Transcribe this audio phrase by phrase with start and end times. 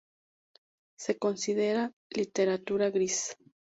[0.97, 3.37] Se considera literatura gris.